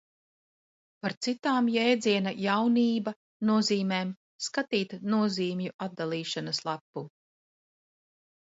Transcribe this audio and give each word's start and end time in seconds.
Par 1.05 1.13
citām 1.25 1.67
jēdziena 1.73 2.33
Jaunība 2.45 3.13
nozīmēm 3.51 4.15
skatīt 4.47 4.97
nozīmju 5.17 5.77
atdalīšanas 5.89 6.63
lapu. 6.71 7.09